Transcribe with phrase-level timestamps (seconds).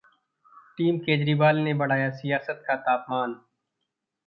[0.77, 3.39] team Kejriwal ने बढ़ाया सियासत का तापमान